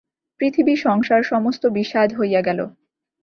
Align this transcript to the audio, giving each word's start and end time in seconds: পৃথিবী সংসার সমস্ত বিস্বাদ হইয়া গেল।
পৃথিবী 0.39 0.73
সংসার 0.75 1.21
সমস্ত 1.23 1.63
বিস্বাদ 1.67 2.09
হইয়া 2.13 2.41
গেল। 2.41 2.59